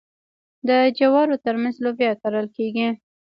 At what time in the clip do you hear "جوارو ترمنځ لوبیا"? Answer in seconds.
0.97-2.11